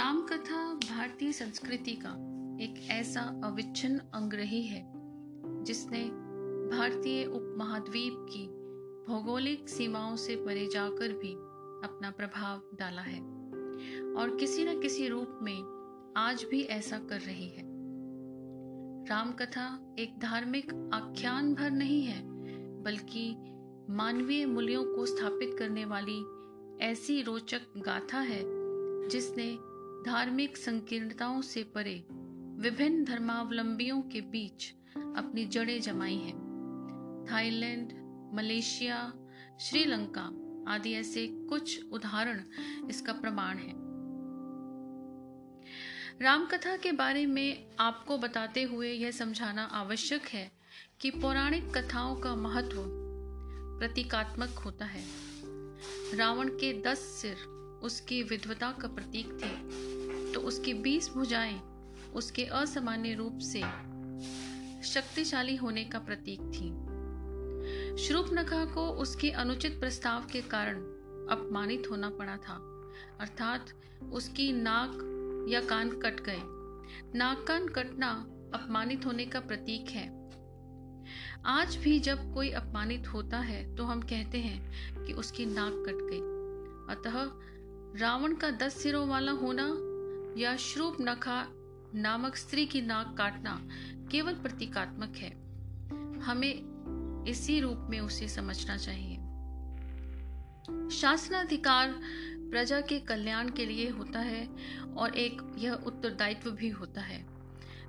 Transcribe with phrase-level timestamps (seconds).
[0.00, 2.10] रामकथा भारतीय संस्कृति का
[2.64, 4.92] एक ऐसा अविच्छिन्न अंग रही है,
[5.64, 6.04] जिसने
[6.76, 8.46] भारतीय उपमहाद्वीप की
[9.08, 11.32] भौगोलिक सीमाओं से परे जाकर भी
[11.88, 13.20] अपना प्रभाव डाला है
[14.14, 17.64] और किसी न किसी रूप में आज भी ऐसा कर रही है।
[19.08, 22.22] रामकथा एक धार्मिक आख्यान भर नहीं है,
[22.82, 23.36] बल्कि
[23.90, 26.24] मानवीय मूल्यों को स्थापित करने वाली
[26.84, 28.42] ऐसी रोचक गाथा है,
[29.08, 29.58] जिसने
[30.06, 32.06] धार्मिक संकीर्णताओं से परे
[32.62, 36.50] विभिन्न धर्मावलंबियों के बीच अपनी जड़ें जमाई हैं।
[37.32, 37.92] थाईलैंड,
[38.34, 39.12] मलेशिया,
[39.60, 40.22] श्रीलंका
[40.72, 42.44] आदि ऐसे कुछ उदाहरण
[42.88, 43.72] इसका प्रमाण है।
[46.22, 50.52] रामकथा के बारे में आपको बताते हुए यह समझाना आवश्यक है
[51.00, 52.84] कि पौराणिक कथाओं का महत्व
[53.80, 55.04] प्रतीकात्मक होता है।
[56.14, 61.60] रावण के दस सिर उसकी विधवता का प्रतीक थे। तो उसकी बीस भुजाएँ
[62.14, 63.60] उसके असामान्य रूप से
[64.82, 66.68] शक्तिशाली होने का प्रतीक थी।
[67.96, 70.76] श्रूपनखा को उसके अनुचित प्रस्ताव के कारण
[71.30, 72.54] अपमानित होना पड़ा था।
[73.20, 73.66] अर्थात
[74.12, 76.40] उसकी नाक या कान कट गए।
[77.18, 78.10] नाक कान कटना
[78.54, 80.08] अपमानित होने का प्रतीक है।
[81.46, 85.98] आज भी जब कोई अपमानित होता है तो हम कहते हैं कि उसकी नाक कट
[86.10, 86.20] गई।
[86.94, 87.30] अतः
[87.96, 89.66] रावण का दस सिरों वाला होना
[90.40, 91.46] या श्रूप नखा
[91.94, 93.68] नामक स्त्री की नाक काटना
[94.10, 95.30] केवल प्रतीकात्मक है।
[96.20, 96.70] हमें
[97.28, 99.16] इसी रूप में उसे समझना चाहिए।
[100.90, 102.00] शासनाधिकार
[102.50, 104.48] प्रजा के कल्याण के लिए होता है
[104.96, 107.26] और एक यह उत्तरदायित्व भी होता है।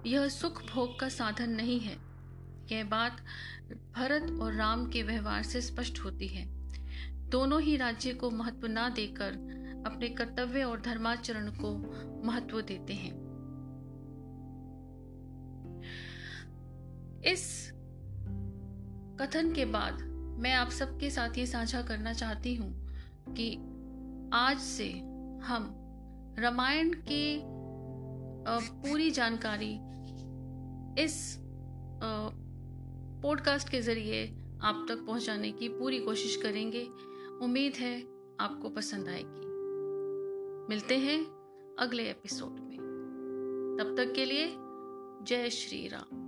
[0.06, 1.98] यह सुख भोग का साधन नहीं है।
[2.72, 3.26] यह बात
[3.96, 6.48] भरत और राम के व्यवहार से स्पष्ट होती है।
[7.30, 11.76] दोनों ही राज्य को महत्व ना देकर अपने कर्तव्य और धर्माचरण को
[12.28, 13.20] महत्व देते हैं।
[17.26, 17.72] इस
[19.22, 20.02] कथन के बाद
[20.40, 22.90] मैं आप सबके साथ ये साझा करना चाहती हूँ
[23.30, 23.56] कि
[24.34, 24.90] आज से
[25.44, 25.76] हम
[26.40, 27.42] रामायण की
[28.48, 29.80] पूरी जानकारी
[31.04, 31.38] इस
[33.24, 34.26] पॉडकास्ट के ज़रिए
[34.62, 36.88] आप तक पहुँचाने की पूरी कोशिश करेंगे।
[37.42, 38.02] उम्मीद है
[38.40, 39.51] आपको पसंद आएगी।
[40.70, 41.26] मिलते हैं
[41.80, 42.78] अगले एपिसोड में।
[43.80, 44.56] तब तक के लिए
[45.26, 46.21] जय श्री राम।